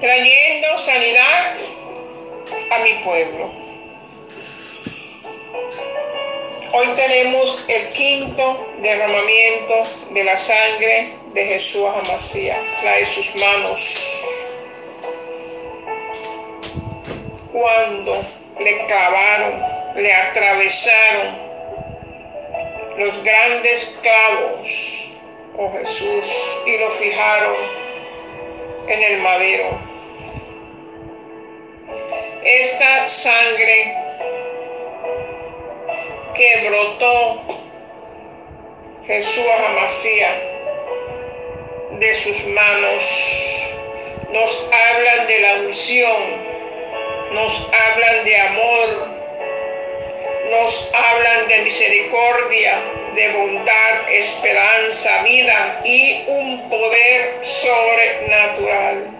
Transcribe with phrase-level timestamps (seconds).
[0.00, 1.54] trayendo sanidad
[2.70, 3.50] a mi pueblo.
[6.72, 14.24] Hoy tenemos el quinto derramamiento de la sangre de Jesús Amasía, la de sus manos.
[17.52, 18.24] Cuando
[18.58, 19.62] le clavaron,
[19.96, 21.38] le atravesaron
[22.96, 25.10] los grandes clavos,
[25.58, 26.26] oh Jesús,
[26.66, 27.56] y lo fijaron
[28.88, 29.89] en el madero.
[32.42, 33.94] Esta sangre
[36.34, 37.42] que brotó
[39.06, 40.42] Jesús Amasía
[41.98, 43.70] de sus manos
[44.30, 46.22] nos hablan de la unción,
[47.32, 49.08] nos hablan de amor,
[50.50, 52.78] nos hablan de misericordia,
[53.16, 59.19] de bondad, esperanza, vida y un poder sobrenatural.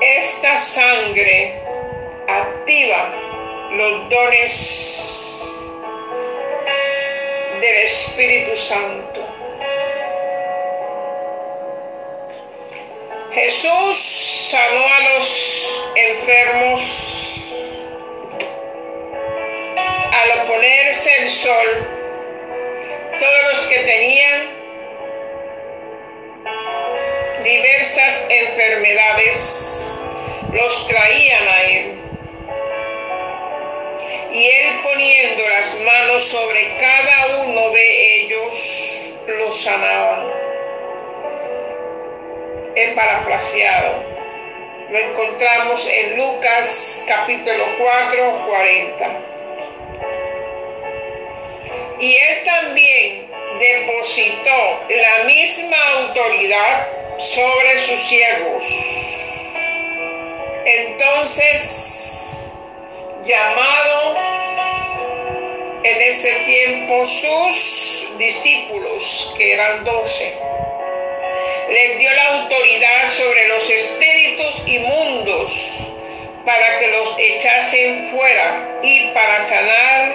[0.00, 1.60] Esta sangre
[2.28, 3.14] activa
[3.72, 5.40] los dones
[7.60, 9.26] del Espíritu Santo.
[13.32, 17.48] Jesús sanó a los enfermos
[20.12, 21.86] al oponerse el sol.
[23.18, 24.58] Todos los que tenían
[27.42, 29.67] diversas enfermedades
[30.52, 31.94] los traían a él.
[34.32, 40.38] Y él poniendo las manos sobre cada uno de ellos los sanaba
[42.78, 44.04] he parafraseado.
[44.90, 49.20] Lo encontramos en Lucas capítulo 4, 40.
[52.00, 56.86] Y él también depositó la misma autoridad
[57.18, 59.17] sobre sus siervos.
[60.70, 62.52] Entonces,
[63.24, 64.16] llamado
[65.82, 70.30] en ese tiempo sus discípulos, que eran doce,
[71.70, 75.70] les dio la autoridad sobre los espíritus inmundos
[76.44, 80.12] para que los echasen fuera y para sanar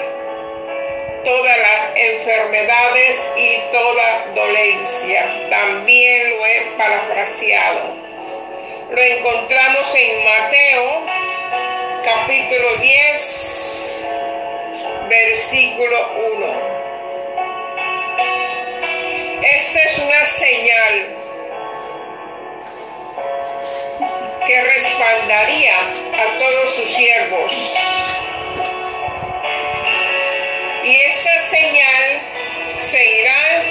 [1.25, 5.49] todas las enfermedades y toda dolencia.
[5.49, 8.02] También lo he parafraseado.
[8.93, 11.05] Lo encontramos en Mateo
[12.05, 14.07] capítulo 10,
[15.09, 16.45] versículo 1.
[19.41, 21.17] Esta es una señal
[24.45, 27.75] que respaldaría a todos sus siervos.
[30.83, 32.21] Y esta señal
[32.79, 33.63] seguirá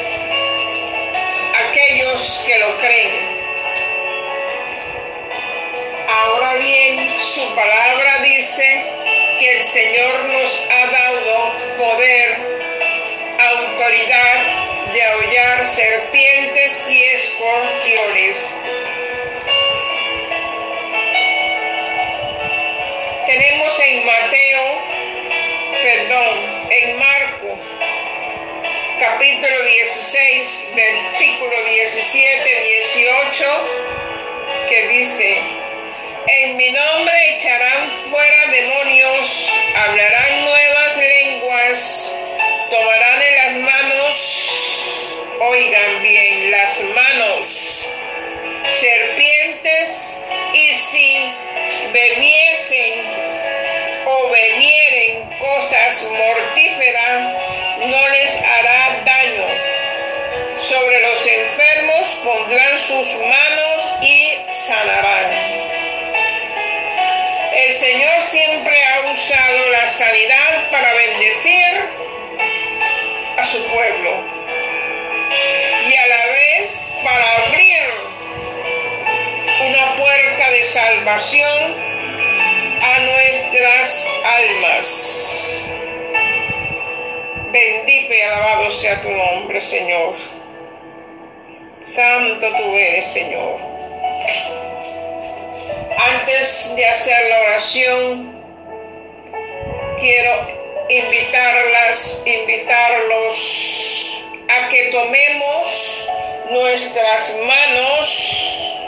[1.70, 3.31] aquellos que lo creen.
[6.14, 8.84] Ahora bien, su palabra dice
[9.40, 12.36] que el Señor nos ha dado poder,
[13.38, 18.54] autoridad de aullar serpientes y escorpiones.
[23.26, 24.82] Tenemos en Mateo,
[25.82, 27.58] perdón, en Marco,
[29.00, 33.44] capítulo 16, versículo 17, 18,
[34.68, 35.61] que dice,
[36.32, 42.18] en mi nombre echarán fuera demonios, hablarán nuevas lenguas,
[42.70, 47.88] tomarán en las manos, oigan bien, las manos,
[48.72, 50.14] serpientes,
[50.54, 51.32] y si
[51.92, 53.04] bebiesen
[54.06, 57.32] o bebieren cosas mortíferas,
[57.86, 59.72] no les hará daño.
[60.60, 65.82] Sobre los enfermos pondrán sus manos y sanarán.
[67.72, 71.88] El Señor siempre ha usado la sanidad para bendecir
[73.38, 74.10] a su pueblo
[75.88, 77.82] y a la vez para abrir
[79.70, 81.74] una puerta de salvación
[82.82, 85.64] a nuestras almas.
[87.52, 90.14] Bendito y alabado sea tu nombre, Señor.
[91.80, 93.56] Santo tú eres, Señor.
[96.10, 98.34] Antes de hacer la oración,
[100.00, 100.32] quiero
[100.88, 104.18] invitarlas, invitarlos
[104.48, 106.08] a que tomemos
[106.50, 108.78] nuestras manos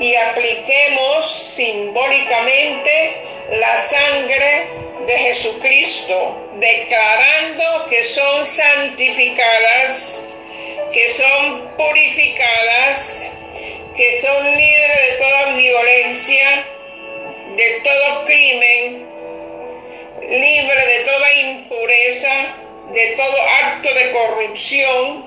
[0.00, 3.16] y apliquemos simbólicamente
[3.52, 4.66] la sangre
[5.06, 10.24] de Jesucristo, declarando que son santificadas,
[10.92, 13.35] que son purificadas,
[13.96, 16.66] que son libres de toda violencia,
[17.56, 19.06] de todo crimen,
[20.20, 22.32] libre de toda impureza,
[22.92, 25.24] de todo acto de corrupción,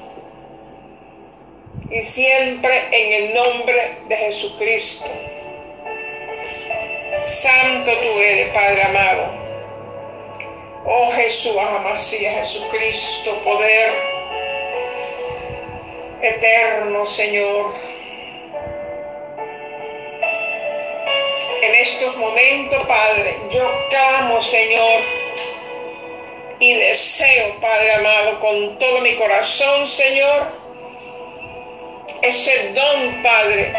[1.89, 5.09] y siempre en el nombre de Jesucristo.
[7.25, 9.33] Santo tú eres, Padre amado.
[10.85, 13.91] Oh Jesús, Amasía, Jesucristo, poder
[16.21, 17.88] eterno, Señor.
[21.89, 25.01] Estos momentos, Padre, yo clamo, Señor,
[26.59, 30.51] y deseo, Padre amado, con todo mi corazón, Señor,
[32.21, 33.73] ese don, Padre,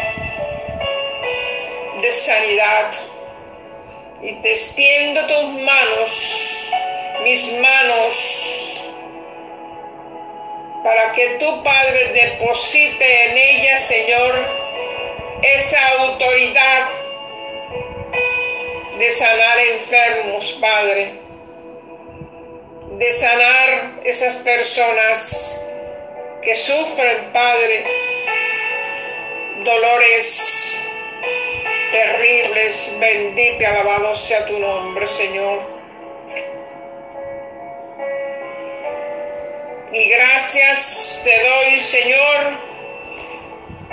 [2.01, 2.91] de sanidad.
[4.21, 6.71] Y te extiendo tus manos,
[7.23, 8.83] mis manos,
[10.83, 14.35] para que tu Padre deposite en ella, Señor,
[15.43, 17.00] esa autoridad
[19.01, 21.13] de sanar enfermos, Padre,
[22.99, 25.65] de sanar esas personas
[26.43, 27.83] que sufren, Padre,
[29.65, 30.87] dolores
[31.91, 32.95] terribles.
[32.99, 35.63] Bendito y alabado sea tu nombre, Señor.
[39.93, 42.70] Y gracias te doy, Señor,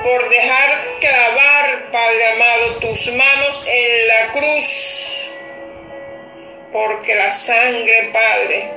[0.02, 5.30] por dejar clavar, Padre amado, tus manos en la cruz.
[6.72, 8.70] Porque la sangre, Padre,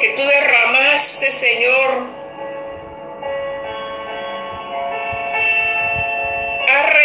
[0.00, 2.16] que tú derramaste, Señor,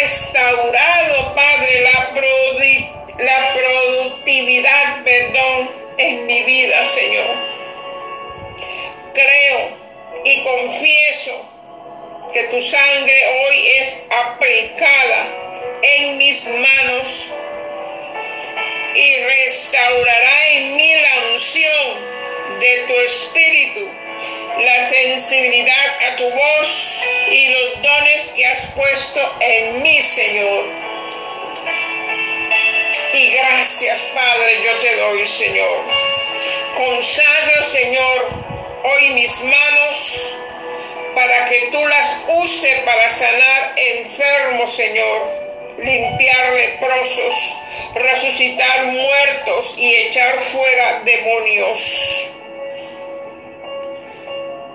[0.01, 7.35] restaurado, Padre, la, la productividad, perdón, en mi vida, Señor.
[9.13, 9.77] Creo
[10.25, 11.50] y confieso
[12.33, 15.27] que tu sangre hoy es aplicada
[15.81, 17.25] en mis manos
[18.95, 21.99] y restaurará en mí la unción
[22.59, 24.01] de tu espíritu
[24.59, 30.65] la sensibilidad a tu voz y los dones que has puesto en mí, Señor.
[33.13, 35.83] Y gracias, Padre, yo te doy, Señor.
[36.75, 38.29] Consagro, Señor,
[38.83, 40.37] hoy mis manos
[41.15, 45.41] para que tú las uses para sanar enfermos, Señor,
[45.77, 47.57] limpiar leprosos,
[47.95, 52.31] resucitar muertos y echar fuera demonios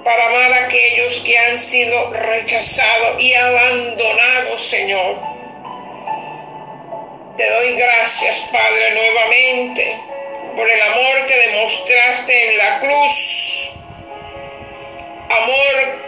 [0.04, 5.16] para amar a aquellos que han sido rechazados y abandonados, Señor.
[7.36, 9.96] Te doy gracias, Padre, nuevamente
[10.56, 13.70] por el amor que demostraste en la cruz.
[15.28, 16.05] Amor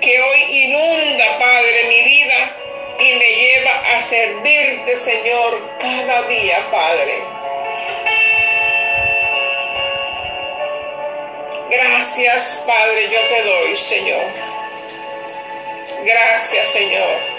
[0.00, 2.56] que hoy inunda, Padre, mi vida
[2.98, 7.22] y me lleva a servirte, Señor, cada día, Padre.
[11.70, 14.24] Gracias, Padre, yo te doy, Señor.
[16.04, 17.36] Gracias, Señor.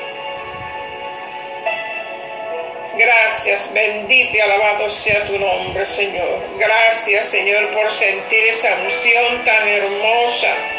[2.97, 6.39] Gracias, bendito y alabado sea tu nombre, Señor.
[6.57, 10.76] Gracias, Señor, por sentir esa unción tan hermosa.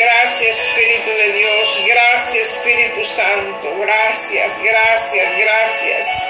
[0.00, 1.82] Gracias, Espíritu de Dios.
[1.86, 3.68] Gracias, Espíritu Santo.
[3.80, 6.28] Gracias, gracias, gracias.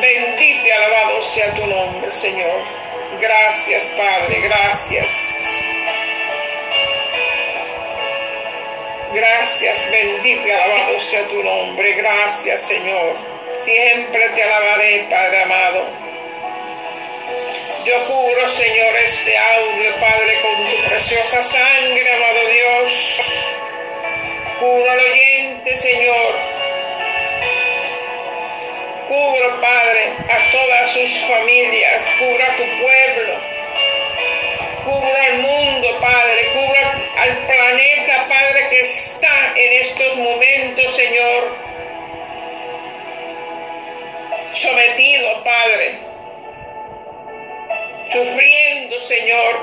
[0.00, 2.62] Bendito y alabado sea tu nombre, Señor.
[3.20, 5.46] Gracias, Padre, gracias.
[9.12, 11.92] Gracias, bendito y alabado sea tu nombre.
[11.92, 13.16] Gracias, Señor.
[13.54, 16.03] Siempre te alabaré, Padre amado.
[17.84, 23.20] Yo cubro, Señor, este audio, Padre, con tu preciosa sangre, amado Dios.
[24.58, 26.34] Cubro al oyente, Señor.
[29.06, 33.34] Cubra, Padre, a todas sus familias, cubra tu pueblo,
[34.86, 41.54] cubra el mundo, Padre, cubra al planeta, Padre, que está en estos momentos, Señor,
[44.54, 46.03] sometido, Padre,
[48.14, 49.54] sufriendo, Señor,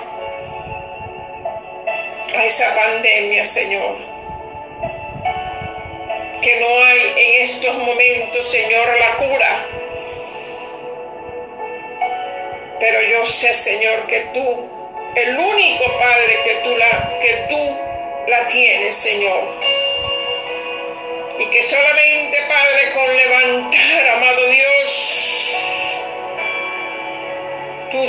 [2.35, 4.11] a esa pandemia, Señor
[6.41, 9.65] que no hay en estos momentos, Señor, la cura.
[12.79, 14.69] Pero yo sé, Señor, que tú,
[15.15, 17.77] el único Padre que tú la, que tú
[18.27, 19.43] la tienes, Señor.
[21.39, 25.30] Y que solamente, Padre, con levantar, amado Dios,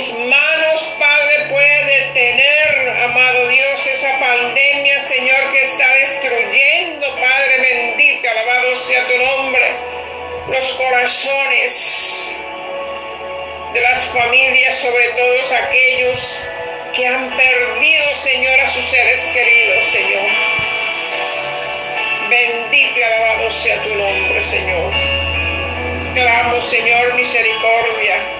[0.03, 8.29] tus manos, Padre, puede tener, amado Dios, esa pandemia, Señor, que está destruyendo, Padre bendito,
[8.29, 9.61] alabado sea tu nombre,
[10.49, 12.31] los corazones
[13.73, 16.39] de las familias, sobre todos aquellos
[16.93, 20.27] que han perdido, Señor, a sus seres queridos, Señor.
[22.29, 24.91] Bendito y alabado sea tu nombre, Señor.
[26.13, 28.32] Clamo, Señor, misericordia.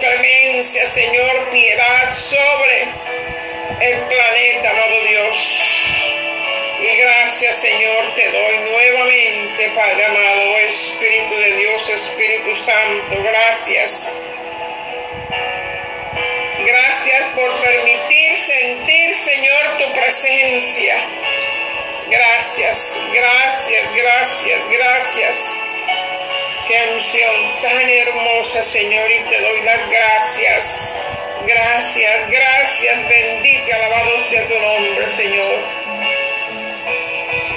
[0.00, 2.84] Clemencia, Señor, piedad sobre
[3.80, 5.60] el planeta, amado Dios.
[6.80, 14.16] Y gracias, Señor, te doy nuevamente, Padre amado, Espíritu de Dios, Espíritu Santo, gracias.
[16.64, 20.94] Gracias por permitir sentir, Señor, tu presencia.
[22.10, 25.69] Gracias, gracias, gracias, gracias.
[26.70, 30.96] Qué unción tan hermosa, Señor, y te doy las gracias.
[31.44, 35.56] Gracias, gracias, bendito alabado sea tu nombre, Señor.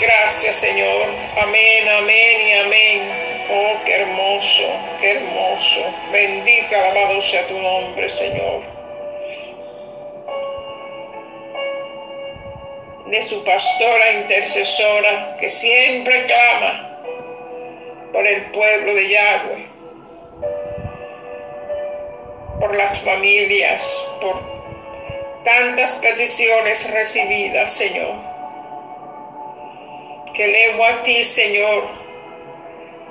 [0.02, 1.14] Gracias, Señor.
[1.38, 3.12] Amén, amén y amén.
[3.52, 4.64] Oh, qué hermoso,
[5.00, 5.94] qué hermoso.
[6.12, 8.64] Bendito alabado sea tu nombre, Señor.
[13.06, 16.93] De su pastora intercesora que siempre clama
[18.14, 19.66] por el pueblo de Yahweh,
[22.60, 24.40] por las familias, por
[25.44, 28.14] tantas peticiones recibidas, Señor.
[30.36, 31.86] Que elevo a ti, Señor,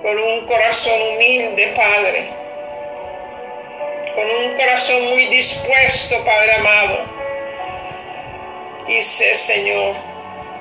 [0.03, 2.29] con un corazón humilde, Padre,
[4.15, 6.99] con un corazón muy dispuesto, Padre amado.
[8.87, 9.95] Y sé, Señor,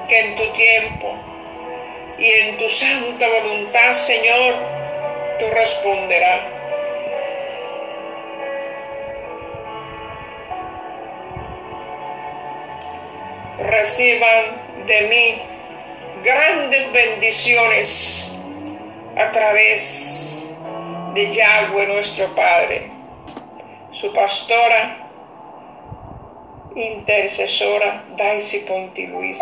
[0.07, 1.30] que en tu tiempo
[2.21, 4.53] y en tu santa voluntad, Señor,
[5.39, 6.41] tú responderás.
[13.57, 15.41] Reciban de mí
[16.23, 18.37] grandes bendiciones
[19.17, 20.55] a través
[21.15, 22.91] de Yahweh nuestro Padre,
[23.91, 25.09] su pastora,
[26.75, 29.39] intercesora Daisy Ponti Luis.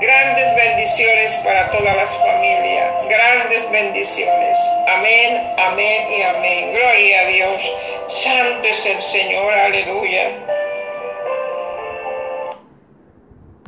[0.00, 2.88] Grandes bendiciones para todas las familias.
[3.08, 4.58] Grandes bendiciones.
[4.86, 6.72] Amén, amén y amén.
[6.72, 7.72] Gloria a Dios.
[8.08, 9.52] Santo es el Señor.
[9.52, 10.57] Aleluya.